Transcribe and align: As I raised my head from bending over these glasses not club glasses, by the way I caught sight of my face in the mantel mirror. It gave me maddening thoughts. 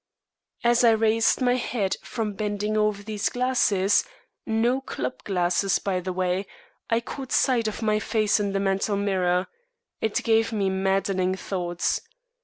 As 0.63 0.83
I 0.83 0.93
raised 0.93 1.41
my 1.41 1.53
head 1.57 1.95
from 2.01 2.33
bending 2.33 2.75
over 2.75 3.03
these 3.03 3.29
glasses 3.29 4.03
not 4.47 4.87
club 4.87 5.23
glasses, 5.25 5.77
by 5.77 5.99
the 5.99 6.11
way 6.11 6.47
I 6.89 7.01
caught 7.01 7.31
sight 7.31 7.67
of 7.67 7.83
my 7.83 7.99
face 7.99 8.39
in 8.39 8.53
the 8.53 8.59
mantel 8.59 8.97
mirror. 8.97 9.45
It 10.01 10.23
gave 10.23 10.51
me 10.51 10.71
maddening 10.71 11.35
thoughts. 11.35 12.01